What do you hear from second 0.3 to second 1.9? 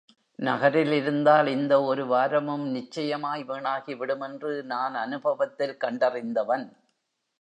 நகரில் இருந்தால் இந்த